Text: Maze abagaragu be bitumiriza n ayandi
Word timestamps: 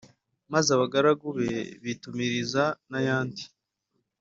Maze 0.51 0.69
abagaragu 0.75 1.27
be 1.37 1.51
bitumiriza 1.83 2.63
n 2.89 2.91
ayandi 2.99 3.43